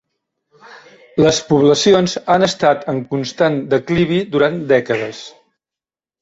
[1.23, 5.23] Les poblacions han estat en constant declivi durant dècades.